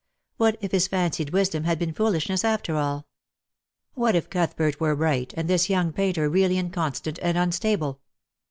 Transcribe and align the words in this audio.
What 0.37 0.57
if 0.61 0.71
his 0.71 0.87
fancied 0.87 1.29
wisdom 1.29 1.65
had 1.65 1.77
been 1.77 1.93
foolishness 1.93 2.43
after 2.43 2.75
all? 2.75 3.05
What 3.93 4.15
if 4.15 4.31
Cuthbert 4.31 4.79
were 4.79 4.95
right, 4.95 5.31
and 5.37 5.47
this 5.47 5.69
young 5.69 5.93
painter 5.93 6.27
really 6.27 6.57
inconstant 6.57 7.19
and 7.21 7.37
unstable 7.37 8.01